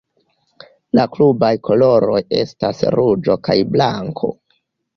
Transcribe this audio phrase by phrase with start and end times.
[0.99, 4.35] La klubaj koloroj estas ruĝo kaj blanko.